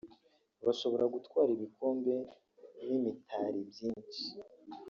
bashobora 0.65 1.05
gutwara 1.13 1.49
ibikombe 1.57 2.13
n’imitari 2.87 3.59
byinshi 3.69 4.23